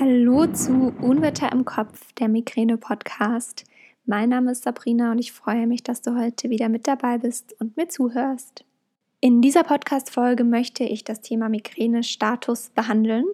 [0.00, 3.64] Hallo zu Unwetter im Kopf, der Migräne-Podcast.
[4.06, 7.56] Mein Name ist Sabrina und ich freue mich, dass du heute wieder mit dabei bist
[7.58, 8.64] und mir zuhörst.
[9.18, 13.24] In dieser Podcast-Folge möchte ich das Thema Migräne-Status behandeln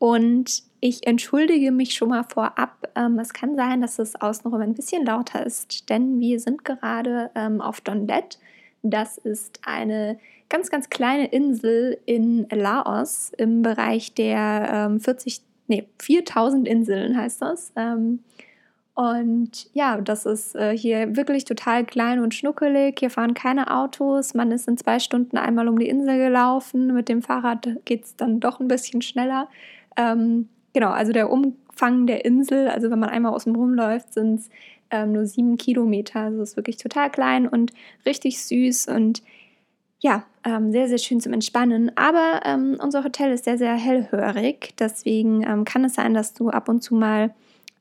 [0.00, 2.90] und ich entschuldige mich schon mal vorab.
[2.96, 7.30] Ähm, es kann sein, dass es außenrum ein bisschen lauter ist, denn wir sind gerade
[7.36, 8.40] ähm, auf Dondet.
[8.82, 15.86] Das ist eine ganz, ganz kleine Insel in Laos im Bereich der ähm, 40 nee,
[16.00, 17.72] 4000 Inseln heißt das.
[17.76, 18.20] Ähm,
[18.94, 22.98] und ja, das ist äh, hier wirklich total klein und schnuckelig.
[22.98, 24.34] Hier fahren keine Autos.
[24.34, 26.92] Man ist in zwei Stunden einmal um die Insel gelaufen.
[26.92, 29.48] Mit dem Fahrrad geht es dann doch ein bisschen schneller.
[29.96, 34.50] Ähm, genau, also der Umfang der Insel, also wenn man einmal außen rumläuft, sind es
[34.90, 36.20] ähm, nur sieben Kilometer.
[36.20, 37.72] Also es ist wirklich total klein und
[38.04, 38.88] richtig süß.
[38.88, 39.22] Und
[40.02, 41.96] ja, ähm, sehr, sehr schön zum Entspannen.
[41.96, 44.74] Aber ähm, unser Hotel ist sehr, sehr hellhörig.
[44.78, 47.32] Deswegen ähm, kann es sein, dass du ab und zu mal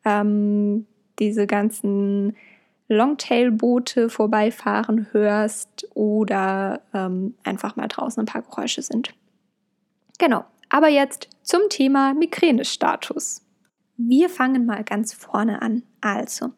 [0.06, 0.86] ähm,
[1.18, 2.36] diese ganzen
[2.90, 9.14] Longtail-Boote vorbeifahren hörst oder ähm, einfach mal draußen ein paar Geräusche sind.
[10.20, 10.46] Genau.
[10.70, 13.42] Aber jetzt zum Thema Migränestatus.
[13.98, 15.84] Wir fangen mal ganz vorne an.
[16.02, 16.52] Also,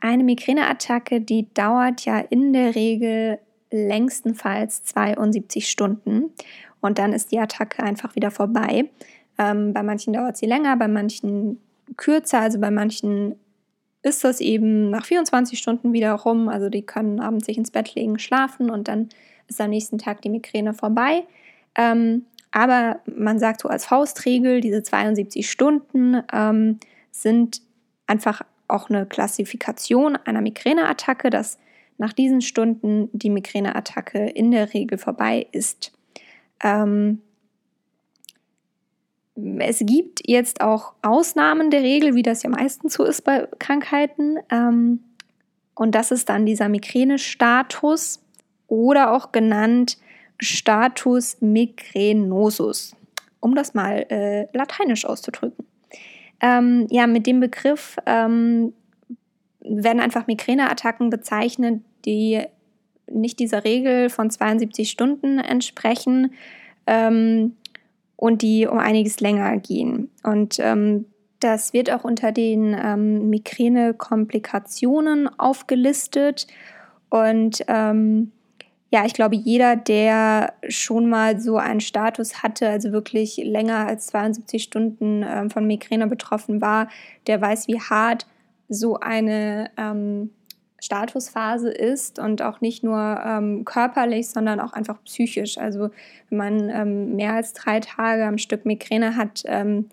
[0.00, 6.30] eine Migräneattacke, die dauert ja in der Regel längstenfalls 72 Stunden
[6.80, 8.90] und dann ist die Attacke einfach wieder vorbei.
[9.38, 11.60] Ähm, bei manchen dauert sie länger, bei manchen
[11.96, 13.36] kürzer, also bei manchen
[14.02, 16.48] ist das eben nach 24 Stunden wieder rum.
[16.48, 19.08] Also die können abends sich ins Bett legen, schlafen und dann
[19.48, 21.24] ist am nächsten Tag die Migräne vorbei.
[21.76, 26.78] Ähm, aber man sagt so als Faustregel, diese 72 Stunden ähm,
[27.10, 27.62] sind
[28.06, 31.30] einfach auch eine Klassifikation einer Migräneattacke.
[31.30, 31.58] Das
[31.98, 35.92] nach diesen Stunden die Migräneattacke in der Regel vorbei ist.
[36.62, 37.20] Ähm,
[39.58, 44.38] es gibt jetzt auch Ausnahmen der Regel, wie das ja meistens so ist bei Krankheiten.
[44.50, 45.00] Ähm,
[45.74, 48.20] und das ist dann dieser Migränestatus
[48.66, 49.98] oder auch genannt
[50.40, 52.96] Status migrenosus,
[53.40, 55.64] um das mal äh, lateinisch auszudrücken.
[56.40, 58.72] Ähm, ja, mit dem Begriff ähm,
[59.60, 62.42] werden einfach Migräneattacken bezeichnet, die
[63.10, 66.32] nicht dieser Regel von 72 Stunden entsprechen
[66.86, 67.56] ähm,
[68.16, 70.10] und die um einiges länger gehen.
[70.22, 71.06] Und ähm,
[71.40, 76.46] das wird auch unter den ähm, Migräne-Komplikationen aufgelistet.
[77.10, 78.32] Und ähm,
[78.90, 84.08] ja, ich glaube, jeder, der schon mal so einen Status hatte, also wirklich länger als
[84.08, 86.88] 72 Stunden ähm, von Migräne betroffen war,
[87.26, 88.26] der weiß, wie hart
[88.68, 90.30] so eine ähm,
[90.80, 95.58] Statusphase ist und auch nicht nur ähm, körperlich, sondern auch einfach psychisch.
[95.58, 95.90] Also
[96.28, 99.88] wenn man ähm, mehr als drei Tage am Stück Migräne hat, ähm,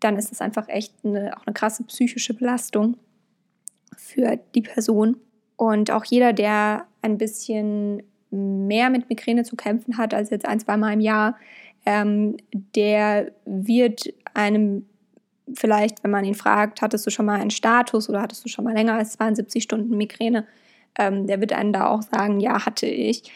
[0.00, 2.96] dann ist das einfach echt eine, auch eine krasse psychische Belastung
[3.96, 5.16] für die Person.
[5.56, 10.60] Und auch jeder, der ein bisschen mehr mit Migräne zu kämpfen hat als jetzt ein,
[10.60, 11.36] zwei Mal im Jahr,
[11.86, 14.86] ähm, der wird einem
[15.54, 18.64] vielleicht, wenn man ihn fragt, hattest du schon mal einen Status oder hattest du schon
[18.64, 20.46] mal länger als 72 Stunden Migräne,
[20.98, 23.30] ähm, der wird einen da auch sagen, ja, hatte ich.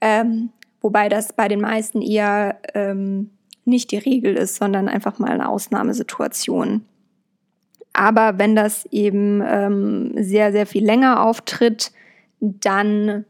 [0.00, 0.50] Ähm,
[0.80, 3.30] wobei das bei den meisten eher ähm,
[3.64, 6.84] nicht die Regel ist, sondern einfach mal eine Ausnahmesituation.
[7.92, 11.92] Aber wenn das eben ähm, sehr, sehr viel länger auftritt,
[12.40, 13.24] dann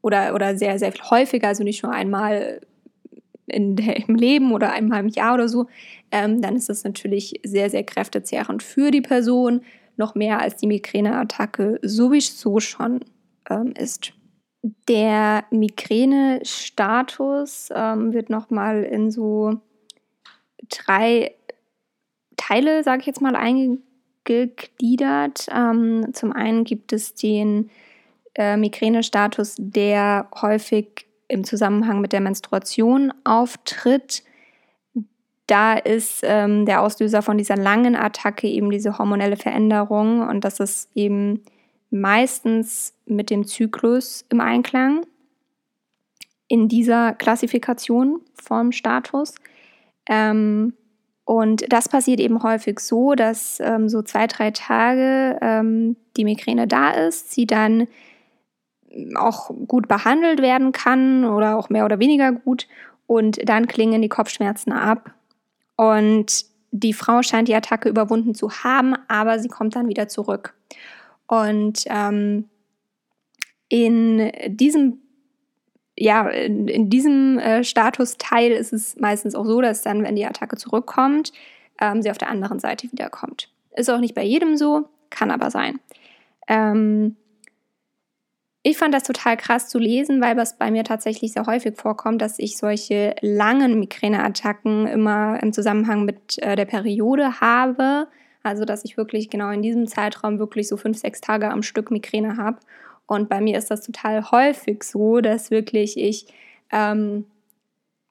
[0.00, 2.60] oder, oder sehr, sehr viel häufiger, also nicht nur einmal
[3.52, 5.66] in der, im Leben oder einmal im Jahr oder so,
[6.10, 9.62] ähm, dann ist das natürlich sehr, sehr kräftezehrend für die Person,
[9.96, 13.00] noch mehr als die Migräneattacke sowieso schon
[13.48, 14.12] ähm, ist.
[14.88, 19.58] Der Migränestatus ähm, wird nochmal in so
[20.68, 21.34] drei
[22.36, 25.46] Teile, sage ich jetzt mal, eingegliedert.
[25.54, 27.70] Ähm, zum einen gibt es den
[28.34, 34.22] äh, Migränestatus, der häufig im Zusammenhang mit der Menstruation auftritt.
[35.46, 40.60] Da ist ähm, der Auslöser von dieser langen Attacke eben diese hormonelle Veränderung und das
[40.60, 41.42] ist eben
[41.90, 45.04] meistens mit dem Zyklus im Einklang
[46.46, 49.34] in dieser Klassifikation vom Status.
[50.08, 50.74] Ähm,
[51.24, 56.66] und das passiert eben häufig so, dass ähm, so zwei, drei Tage ähm, die Migräne
[56.66, 57.86] da ist, sie dann
[59.14, 62.66] auch gut behandelt werden kann oder auch mehr oder weniger gut.
[63.06, 65.12] Und dann klingen die Kopfschmerzen ab.
[65.76, 70.54] Und die Frau scheint die Attacke überwunden zu haben, aber sie kommt dann wieder zurück.
[71.26, 72.48] Und ähm,
[73.68, 74.98] in diesem
[76.00, 80.24] ja, in, in diesem äh, Statusteil ist es meistens auch so, dass dann, wenn die
[80.24, 81.30] Attacke zurückkommt,
[81.78, 83.50] ähm, sie auf der anderen Seite wiederkommt.
[83.76, 85.78] Ist auch nicht bei jedem so, kann aber sein.
[86.48, 87.16] Ähm,
[88.62, 92.20] ich fand das total krass zu lesen, weil das bei mir tatsächlich sehr häufig vorkommt,
[92.20, 98.08] dass ich solche langen Migräneattacken immer im Zusammenhang mit äh, der Periode habe.
[98.42, 101.90] Also, dass ich wirklich genau in diesem Zeitraum wirklich so fünf, sechs Tage am Stück
[101.90, 102.58] Migräne habe.
[103.06, 106.26] Und bei mir ist das total häufig so, dass wirklich ich
[106.70, 107.24] ähm,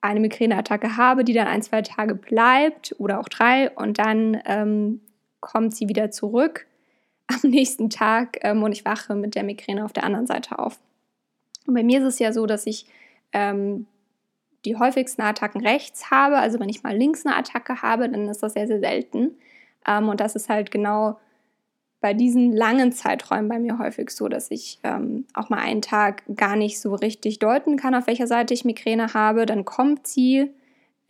[0.00, 5.00] eine Migräneattacke habe, die dann ein, zwei Tage bleibt oder auch drei und dann ähm,
[5.40, 6.66] kommt sie wieder zurück
[7.30, 10.78] am nächsten Tag ähm, und ich wache mit der Migräne auf der anderen Seite auf.
[11.66, 12.86] Und bei mir ist es ja so, dass ich
[13.32, 13.86] ähm,
[14.64, 16.38] die häufigsten Attacken rechts habe.
[16.38, 19.36] Also wenn ich mal links eine Attacke habe, dann ist das sehr, sehr selten.
[19.86, 21.18] Ähm, und das ist halt genau
[22.00, 26.22] bei diesen langen Zeiträumen bei mir häufig so, dass ich ähm, auch mal einen Tag
[26.34, 29.44] gar nicht so richtig deuten kann, auf welcher Seite ich Migräne habe.
[29.44, 30.50] Dann kommt sie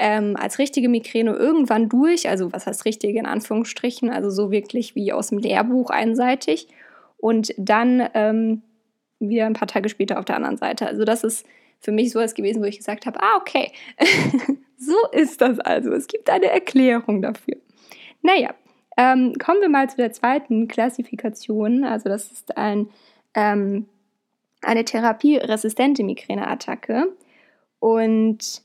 [0.01, 2.29] ähm, als richtige Migräne irgendwann durch.
[2.29, 4.11] Also was heißt richtige in Anführungsstrichen?
[4.11, 6.69] Also so wirklich wie aus dem Lehrbuch einseitig.
[7.19, 8.63] Und dann ähm,
[9.19, 10.87] wieder ein paar Tage später auf der anderen Seite.
[10.87, 11.47] Also das ist
[11.81, 13.73] für mich so was gewesen, wo ich gesagt habe, ah, okay,
[14.79, 15.93] so ist das also.
[15.93, 17.57] Es gibt eine Erklärung dafür.
[18.23, 18.55] Naja,
[18.97, 21.85] ähm, kommen wir mal zu der zweiten Klassifikation.
[21.85, 22.89] Also das ist ein,
[23.35, 23.87] ähm,
[24.63, 27.15] eine therapieresistente Migräneattacke.
[27.81, 28.63] Und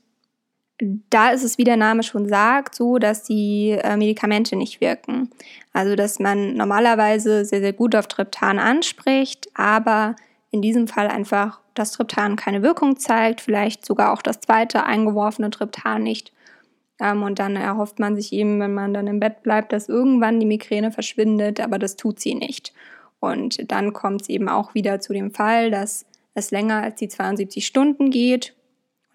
[0.78, 5.30] da ist es, wie der Name schon sagt, so, dass die äh, Medikamente nicht wirken.
[5.72, 10.16] Also, dass man normalerweise sehr, sehr gut auf Triptan anspricht, aber
[10.50, 15.50] in diesem Fall einfach das Triptan keine Wirkung zeigt, vielleicht sogar auch das zweite eingeworfene
[15.50, 16.32] Triptan nicht.
[17.00, 20.40] Ähm, und dann erhofft man sich eben, wenn man dann im Bett bleibt, dass irgendwann
[20.40, 22.72] die Migräne verschwindet, aber das tut sie nicht.
[23.20, 27.08] Und dann kommt es eben auch wieder zu dem Fall, dass es länger als die
[27.08, 28.54] 72 Stunden geht.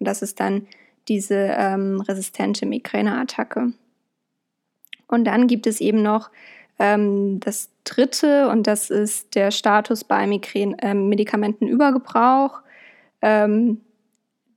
[0.00, 0.66] Und das ist dann
[1.08, 3.72] diese ähm, resistente Migräneattacke.
[5.08, 6.30] Und dann gibt es eben noch
[6.78, 12.60] ähm, das dritte, und das ist der Status bei Migrän äh, Medikamentenübergebrauch.
[13.20, 13.80] Ähm,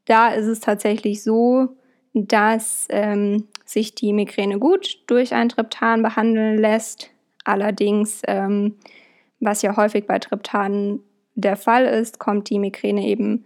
[0.06, 1.76] da ist es tatsächlich so,
[2.14, 7.12] dass ähm, sich die Migräne gut durch ein Triptan behandeln lässt.
[7.44, 8.76] Allerdings, ähm,
[9.40, 11.02] was ja häufig bei Triptanen
[11.36, 13.46] der Fall ist, kommt die Migräne eben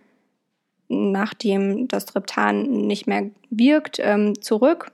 [0.89, 4.91] nachdem das Triptan nicht mehr wirkt, ähm, zurück.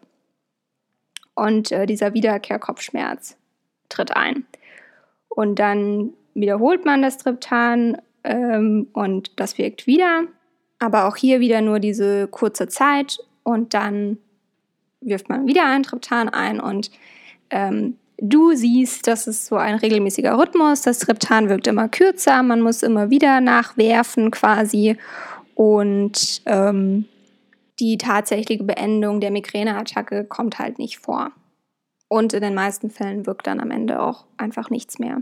[1.34, 3.38] Und äh, dieser Wiederkehrkopfschmerz
[3.90, 4.46] tritt ein.
[5.30, 10.24] Und dann wiederholt man das Triptan ähm, und das wirkt wieder,
[10.80, 13.20] aber auch hier wieder nur diese kurze Zeit.
[13.44, 14.18] Und dann
[15.02, 16.60] wirft man wieder ein Triptan ein.
[16.60, 16.92] Und
[17.50, 20.82] ähm, du siehst, das ist so ein regelmäßiger Rhythmus.
[20.82, 24.98] Das Triptan wirkt immer kürzer, man muss immer wieder nachwerfen quasi
[25.56, 27.06] und ähm,
[27.80, 31.32] die tatsächliche Beendung der Migräneattacke kommt halt nicht vor.
[32.08, 35.22] Und in den meisten Fällen wirkt dann am Ende auch einfach nichts mehr.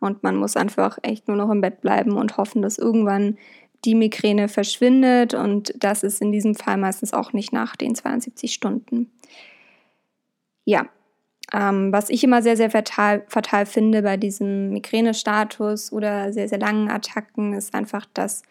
[0.00, 3.36] Und man muss einfach echt nur noch im Bett bleiben und hoffen, dass irgendwann
[3.84, 8.54] die Migräne verschwindet und das ist in diesem Fall meistens auch nicht nach den 72
[8.54, 9.10] Stunden.
[10.64, 10.86] Ja,
[11.52, 16.58] ähm, was ich immer sehr, sehr fatal, fatal finde bei diesem Migränestatus oder sehr, sehr
[16.58, 18.42] langen Attacken, ist einfach, dass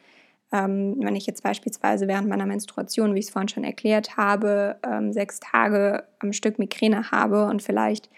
[0.52, 4.78] ähm, wenn ich jetzt beispielsweise während meiner Menstruation, wie ich es vorhin schon erklärt habe,
[4.86, 8.10] ähm, sechs Tage am Stück Migräne habe und vielleicht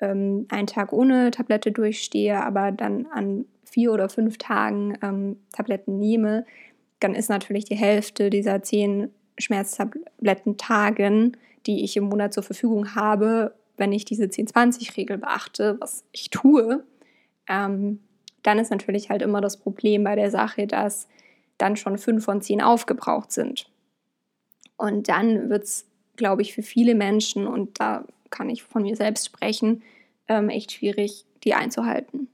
[0.00, 5.98] ähm, einen Tag ohne Tablette durchstehe, aber dann an vier oder fünf Tagen ähm, Tabletten
[5.98, 6.44] nehme,
[7.00, 13.54] dann ist natürlich die Hälfte dieser zehn Schmerztabletten-Tagen, die ich im Monat zur Verfügung habe,
[13.76, 16.84] wenn ich diese 10-20-Regel beachte, was ich tue,
[17.48, 18.00] ähm,
[18.42, 21.08] dann ist natürlich halt immer das Problem bei der Sache, dass
[21.60, 23.70] dann schon fünf von zehn aufgebraucht sind.
[24.76, 25.86] Und dann wird es,
[26.16, 29.82] glaube ich, für viele Menschen, und da kann ich von mir selbst sprechen,
[30.28, 32.28] ähm, echt schwierig, die einzuhalten.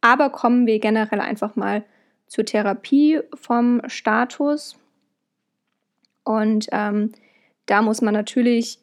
[0.00, 1.84] Aber kommen wir generell einfach mal
[2.26, 4.76] zur Therapie vom Status.
[6.24, 7.12] Und ähm,
[7.66, 8.78] da muss man natürlich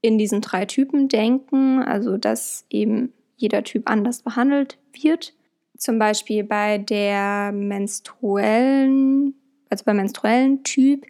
[0.00, 5.34] in diesen drei Typen denken, also dass eben jeder Typ anders behandelt wird.
[5.78, 9.34] Zum Beispiel bei der menstruellen,
[9.70, 11.06] also beim menstruellen Typ,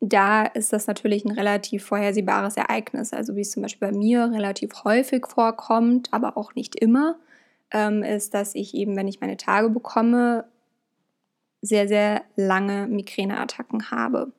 [0.00, 3.12] da ist das natürlich ein relativ vorhersehbares Ereignis.
[3.12, 7.16] Also wie es zum Beispiel bei mir relativ häufig vorkommt, aber auch nicht immer
[7.70, 10.44] ähm, ist, dass ich eben, wenn ich meine Tage bekomme,
[11.62, 14.32] sehr, sehr lange Migräneattacken habe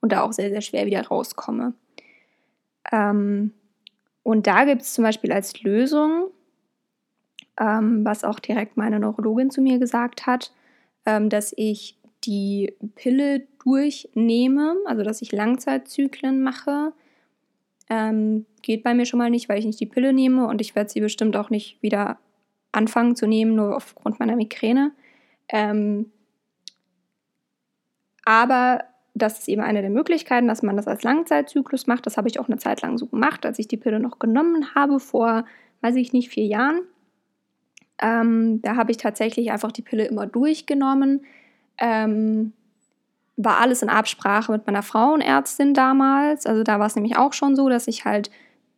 [0.00, 1.74] und da auch sehr, sehr schwer wieder rauskomme.
[2.92, 3.52] Ähm,
[4.22, 6.30] und da gibt es zum Beispiel als Lösung,
[7.58, 10.52] ähm, was auch direkt meine Neurologin zu mir gesagt hat,
[11.06, 16.92] ähm, dass ich die Pille durchnehme, also dass ich Langzeitzyklen mache
[17.90, 20.74] Ähm, geht bei mir schon mal nicht, weil ich nicht die Pille nehme und ich
[20.74, 22.18] werde sie bestimmt auch nicht wieder
[22.72, 24.92] anfangen zu nehmen, nur aufgrund meiner Migräne.
[25.50, 26.10] Ähm,
[28.24, 32.06] aber das ist eben eine der Möglichkeiten, dass man das als Langzeitzyklus macht.
[32.06, 34.74] Das habe ich auch eine Zeit lang so gemacht, als ich die Pille noch genommen
[34.74, 35.44] habe, vor,
[35.82, 36.80] weiß ich nicht, vier Jahren.
[38.00, 41.24] Ähm, da habe ich tatsächlich einfach die Pille immer durchgenommen.
[41.78, 42.52] Ähm,
[43.36, 46.46] war alles in Absprache mit meiner Frauenärztin damals.
[46.46, 48.30] Also da war es nämlich auch schon so, dass ich halt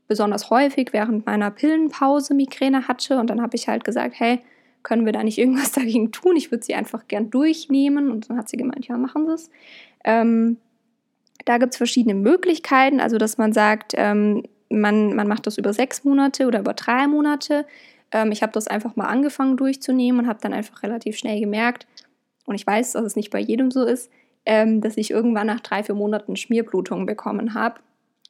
[0.09, 3.19] besonders häufig während meiner Pillenpause Migräne hatte.
[3.19, 4.41] Und dann habe ich halt gesagt, hey,
[4.83, 6.37] können wir da nicht irgendwas dagegen tun?
[6.37, 8.11] Ich würde sie einfach gern durchnehmen.
[8.11, 9.51] Und dann hat sie gemeint, ja, machen Sie es.
[10.05, 10.59] Ähm,
[11.45, 13.01] da gibt es verschiedene Möglichkeiten.
[13.01, 17.07] Also, dass man sagt, ähm, man, man macht das über sechs Monate oder über drei
[17.07, 17.67] Monate.
[18.13, 21.87] Ähm, ich habe das einfach mal angefangen durchzunehmen und habe dann einfach relativ schnell gemerkt,
[22.47, 24.11] und ich weiß, dass es nicht bei jedem so ist,
[24.47, 27.81] ähm, dass ich irgendwann nach drei, vier Monaten Schmierblutungen bekommen habe.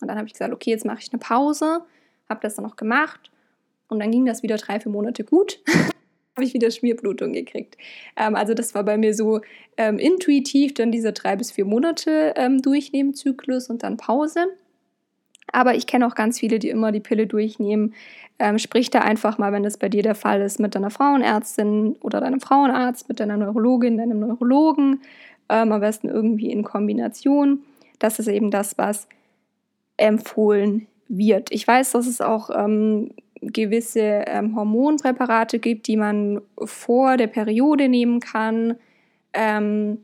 [0.01, 1.83] Und dann habe ich gesagt, okay, jetzt mache ich eine Pause,
[2.29, 3.31] habe das dann noch gemacht
[3.89, 5.61] und dann ging das wieder drei, vier Monate gut.
[6.37, 7.79] habe ich wieder Schmierblutung gekriegt.
[8.17, 9.41] Ähm, also das war bei mir so
[9.79, 14.47] ähm, intuitiv dann diese drei bis vier Monate ähm, durchnehmen Zyklus und dann Pause.
[15.53, 17.95] Aber ich kenne auch ganz viele, die immer die Pille durchnehmen.
[18.39, 21.97] Ähm, sprich da einfach mal, wenn das bei dir der Fall ist, mit deiner Frauenärztin
[22.01, 25.01] oder deinem Frauenarzt, mit deiner Neurologin, deinem Neurologen
[25.49, 27.61] ähm, am besten irgendwie in Kombination.
[27.99, 29.09] Das ist eben das, was
[29.97, 31.51] empfohlen wird.
[31.51, 33.11] Ich weiß, dass es auch ähm,
[33.41, 38.77] gewisse ähm, Hormonpräparate gibt, die man vor der Periode nehmen kann.
[39.33, 39.99] Ähm,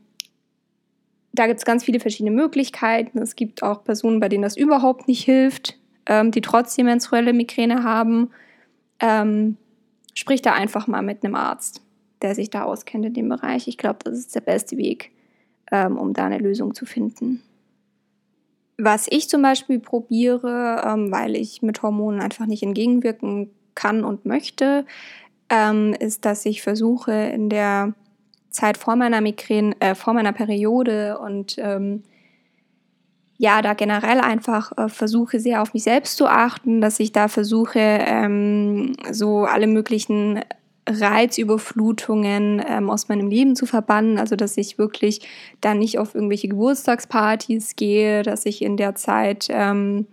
[1.33, 3.17] da gibt es ganz viele verschiedene Möglichkeiten.
[3.17, 7.83] Es gibt auch Personen, bei denen das überhaupt nicht hilft, ähm, die trotzdem menstruelle Migräne
[7.83, 8.29] haben.
[8.99, 9.57] Ähm,
[10.13, 11.81] sprich da einfach mal mit einem Arzt,
[12.21, 13.67] der sich da auskennt in dem Bereich.
[13.67, 15.11] Ich glaube, das ist der beste Weg,
[15.71, 17.41] ähm, um da eine Lösung zu finden.
[18.77, 24.25] Was ich zum Beispiel probiere, ähm, weil ich mit Hormonen einfach nicht entgegenwirken kann und
[24.25, 24.85] möchte,
[25.49, 27.93] ähm, ist, dass ich versuche in der
[28.53, 32.03] Zeit vor meiner Migräne, äh, vor meiner Periode und ähm,
[33.37, 37.27] ja, da generell einfach äh, versuche sehr auf mich selbst zu achten, dass ich da
[37.27, 40.39] versuche, ähm, so alle möglichen
[40.87, 44.19] Reizüberflutungen ähm, aus meinem Leben zu verbannen.
[44.19, 45.27] Also, dass ich wirklich
[45.61, 50.07] dann nicht auf irgendwelche Geburtstagspartys gehe, dass ich in der Zeit ähm,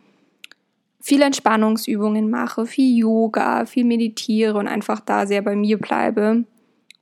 [1.00, 6.44] viele Entspannungsübungen mache, viel Yoga, viel meditiere und einfach da sehr bei mir bleibe.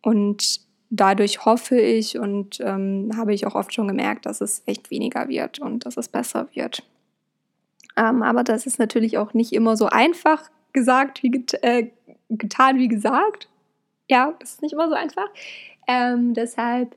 [0.02, 4.90] Und dadurch hoffe ich und ähm, habe ich auch oft schon gemerkt, dass es echt
[4.90, 6.82] weniger wird und dass es besser wird.
[7.96, 11.90] Ähm, aber das ist natürlich auch nicht immer so einfach gesagt wie get äh,
[12.30, 13.48] getan wie gesagt.
[14.08, 15.28] Ja, das ist nicht immer so einfach.
[15.86, 16.96] Ähm, deshalb,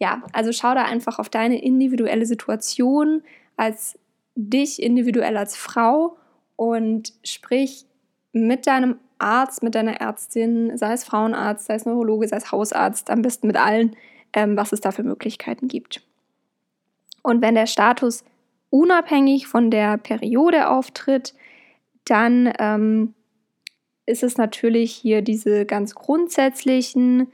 [0.00, 3.22] ja, also schau da einfach auf deine individuelle Situation
[3.56, 3.98] als
[4.34, 6.16] dich individuell als Frau
[6.56, 7.84] und sprich
[8.32, 13.10] mit deinem Arzt, mit deiner Ärztin, sei es Frauenarzt, sei es Neurologe, sei es Hausarzt,
[13.10, 13.96] am besten mit allen,
[14.32, 16.02] ähm, was es da für Möglichkeiten gibt.
[17.22, 18.24] Und wenn der Status
[18.70, 21.34] unabhängig von der Periode auftritt,
[22.04, 23.14] dann ähm,
[24.06, 27.28] ist es natürlich hier diese ganz grundsätzlichen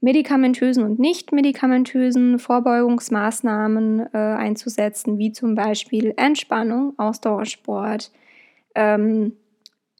[0.00, 8.12] medikamentösen und nicht medikamentösen Vorbeugungsmaßnahmen äh, einzusetzen, wie zum Beispiel Entspannung, Ausdauersport,
[8.74, 9.32] ähm,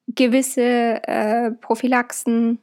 [0.09, 2.59] gewisse äh, Prophylaxen,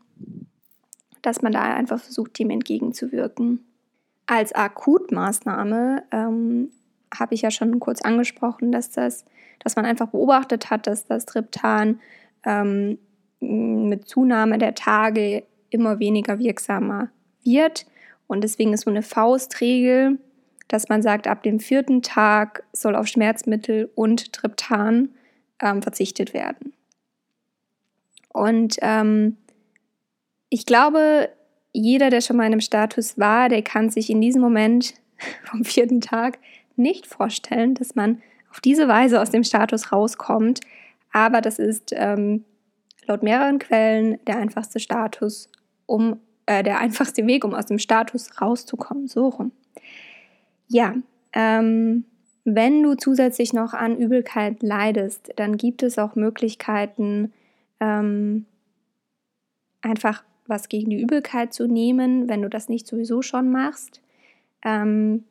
[1.22, 3.66] dass man da einfach versucht, dem entgegenzuwirken.
[4.26, 6.72] Als Akutmaßnahme ähm,
[7.14, 9.26] habe ich ja schon kurz angesprochen, dass das,
[9.60, 12.00] dass man einfach beobachtet hat, dass das Triptan
[12.46, 12.98] ähm,
[13.40, 17.10] mit Zunahme der Tage immer weniger wirksamer
[17.44, 17.86] wird.
[18.28, 20.20] Und deswegen ist so eine Faustregel,
[20.68, 25.10] dass man sagt, ab dem vierten Tag soll auf Schmerzmittel und Triptan
[25.62, 26.74] ähm, verzichtet werden.
[28.34, 29.38] Und ähm,
[30.50, 31.30] ich glaube,
[31.74, 34.96] jeder, der schon mal in einem Status war, der kann sich in diesem Moment
[35.44, 36.40] vom vierten Tag
[36.76, 40.62] nicht vorstellen, dass man auf diese Weise aus dem Status rauskommt.
[41.12, 42.44] Aber das ist ähm,
[43.06, 45.50] laut mehreren Quellen der einfachste Status,
[45.86, 49.08] um äh, der einfachste Weg, um aus dem Status rauszukommen.
[49.08, 49.52] So rum.
[50.68, 50.96] Ja,
[51.34, 52.06] ähm,
[52.44, 57.34] wenn du zusätzlich noch an Übelkeit leidest, dann gibt es auch Möglichkeiten,
[57.82, 58.46] ähm,
[59.82, 64.02] einfach was gegen die Übelkeit zu nehmen, wenn du das nicht sowieso schon machst.
[64.64, 65.26] Ähm,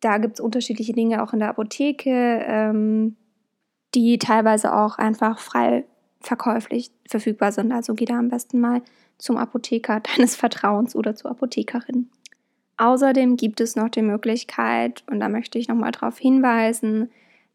[0.00, 3.16] da gibt es unterschiedliche Dinge auch in der Apotheke, ähm,
[3.94, 5.84] die teilweise auch einfach frei
[6.22, 7.72] verkäuflich verfügbar sind.
[7.72, 8.82] Also geh da am besten mal
[9.18, 12.10] zum Apotheker deines Vertrauens oder zur Apothekerin.
[12.76, 17.10] Außerdem gibt es noch die Möglichkeit, und da möchte ich nochmal darauf hinweisen,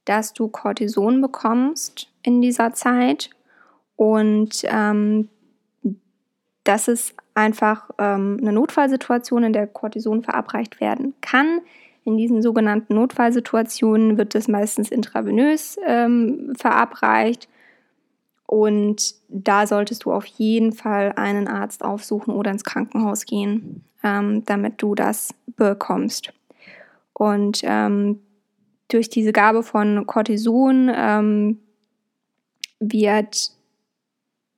[0.05, 3.29] dass du Cortison bekommst in dieser Zeit
[3.95, 5.29] und ähm,
[6.63, 11.61] das ist einfach ähm, eine Notfallsituation, in der Cortison verabreicht werden kann.
[12.03, 17.47] In diesen sogenannten Notfallsituationen wird es meistens intravenös ähm, verabreicht.
[18.47, 24.43] Und da solltest du auf jeden Fall einen Arzt aufsuchen oder ins Krankenhaus gehen, ähm,
[24.45, 26.31] damit du das bekommst.
[27.13, 28.19] Und ähm,
[28.87, 31.59] durch diese Gabe von Cortison ähm,
[32.91, 33.51] wird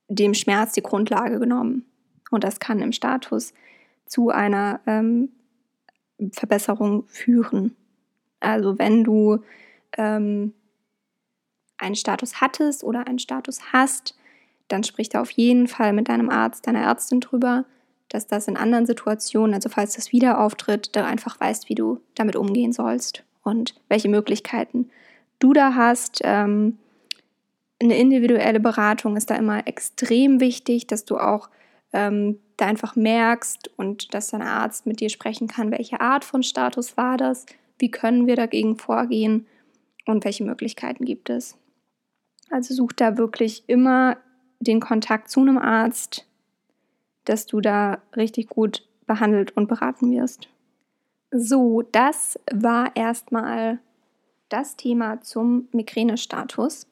[0.08, 1.84] dem Schmerz die Grundlage genommen.
[2.30, 3.52] Und das kann im Status
[4.06, 5.30] zu einer ähm,
[6.32, 7.76] Verbesserung führen.
[8.40, 9.42] Also wenn du
[9.96, 10.54] ähm,
[11.76, 14.16] einen Status hattest oder einen Status hast,
[14.68, 17.64] dann sprich da auf jeden Fall mit deinem Arzt, deiner Ärztin drüber,
[18.08, 22.00] dass das in anderen Situationen, also falls das wieder auftritt, da einfach weißt, wie du
[22.14, 24.90] damit umgehen sollst und welche Möglichkeiten
[25.38, 26.20] du da hast.
[26.24, 26.78] Ähm,
[27.80, 31.48] eine individuelle Beratung ist da immer extrem wichtig, dass du auch
[31.92, 36.42] ähm, da einfach merkst und dass dein Arzt mit dir sprechen kann, welche Art von
[36.42, 37.46] Status war das,
[37.78, 39.46] wie können wir dagegen vorgehen
[40.06, 41.56] und welche Möglichkeiten gibt es.
[42.50, 44.16] Also such da wirklich immer
[44.58, 46.26] den Kontakt zu einem Arzt,
[47.24, 50.48] dass du da richtig gut behandelt und beraten wirst.
[51.30, 53.78] So, das war erstmal
[54.48, 56.86] das Thema zum Migränestatus.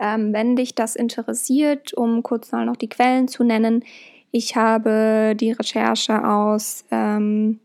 [0.00, 3.84] Ähm, wenn dich das interessiert, um kurz mal noch die Quellen zu nennen,
[4.32, 7.60] ich habe die Recherche aus ähm,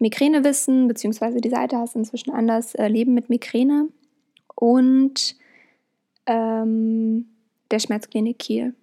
[0.00, 3.88] Migränewissen, beziehungsweise die Seite heißt inzwischen anders, äh, Leben mit Migräne
[4.56, 5.36] und
[6.26, 7.26] ähm,
[7.70, 8.74] der Schmerzklinik Kiel.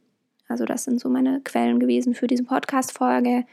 [0.47, 3.45] Also das sind so meine Quellen gewesen für diese Podcast-Folge.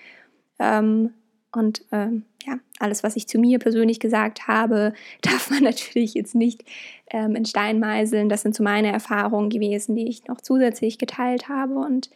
[0.58, 1.12] Ähm,
[1.52, 6.34] und ähm, ja, alles, was ich zu mir persönlich gesagt habe, darf man natürlich jetzt
[6.34, 6.64] nicht
[7.10, 8.28] ähm, in Stein meißeln.
[8.28, 12.10] Das sind so meine Erfahrungen gewesen, die ich noch zusätzlich geteilt habe und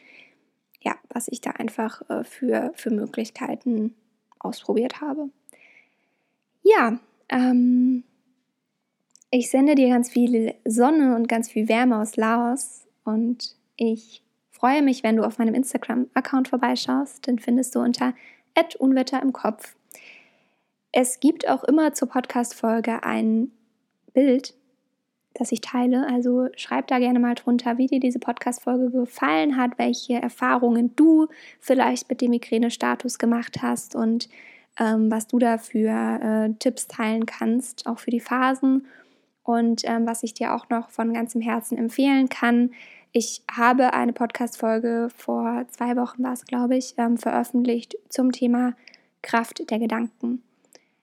[0.82, 3.94] ja, was ich da einfach äh, für, für Möglichkeiten
[4.38, 5.28] ausprobiert habe.
[6.62, 8.04] Ja, ähm,
[9.30, 14.82] ich sende dir ganz viel Sonne und ganz viel Wärme aus Laos und ich freue
[14.82, 17.26] mich, wenn du auf meinem Instagram-Account vorbeischaust.
[17.26, 18.14] Den findest du unter
[18.78, 19.74] Unwetter im Kopf.
[20.92, 23.52] Es gibt auch immer zur Podcast-Folge ein
[24.12, 24.54] Bild,
[25.34, 26.04] das ich teile.
[26.08, 31.28] Also schreib da gerne mal drunter, wie dir diese Podcast-Folge gefallen hat, welche Erfahrungen du
[31.60, 34.28] vielleicht mit dem Migräne-Status gemacht hast und
[34.80, 38.86] ähm, was du da für äh, Tipps teilen kannst, auch für die Phasen.
[39.44, 42.70] Und ähm, was ich dir auch noch von ganzem Herzen empfehlen kann,
[43.12, 48.74] ich habe eine Podcast-Folge vor zwei Wochen, war es glaube ich, ähm, veröffentlicht zum Thema
[49.22, 50.42] Kraft der Gedanken.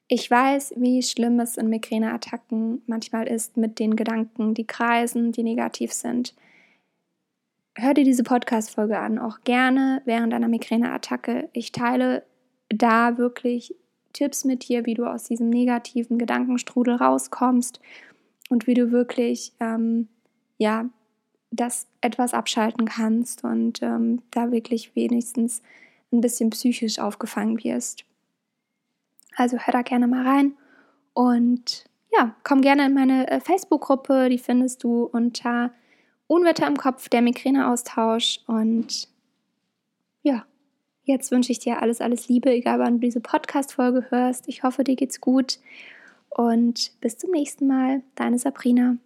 [0.10, 5.44] Ich weiß, wie schlimm es in Migräneattacken manchmal ist mit den Gedanken, die kreisen, die
[5.44, 6.34] negativ sind.
[7.76, 11.50] Hör dir diese Podcast-Folge an, auch gerne während einer Migräneattacke.
[11.52, 12.24] Ich teile
[12.70, 13.76] da wirklich
[14.14, 17.82] Tipps mit dir, wie du aus diesem negativen Gedankenstrudel rauskommst
[18.50, 20.08] und wie du wirklich ähm,
[20.58, 20.90] ja
[21.52, 25.62] das etwas abschalten kannst und ähm, da wirklich wenigstens
[26.12, 28.06] ein bisschen psychisch aufgefangen wirst.
[29.38, 30.58] Also hör da gerne mal rein
[31.14, 35.72] und ja, komm gerne in meine äh, Facebook-Gruppe, die findest du unter
[36.26, 39.08] Unwetter im Kopf, der Migräneaustausch und
[40.24, 40.44] ja,
[41.04, 44.48] jetzt wünsche ich dir alles, alles Liebe, egal wann du diese Podcast-Folge hörst.
[44.48, 45.60] Ich hoffe, dir geht's gut
[46.30, 48.02] und bis zum nächsten Mal.
[48.16, 48.98] Deine Sabrina.